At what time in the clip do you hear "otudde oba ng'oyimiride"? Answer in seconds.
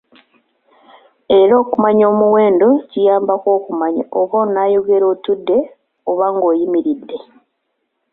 5.13-7.17